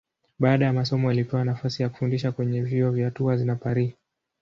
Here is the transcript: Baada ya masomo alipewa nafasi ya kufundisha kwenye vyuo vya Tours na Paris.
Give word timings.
Baada 0.39 0.65
ya 0.65 0.73
masomo 0.73 1.09
alipewa 1.09 1.45
nafasi 1.45 1.83
ya 1.83 1.89
kufundisha 1.89 2.31
kwenye 2.31 2.61
vyuo 2.61 2.91
vya 2.91 3.11
Tours 3.11 3.41
na 3.41 3.55
Paris. 3.55 3.93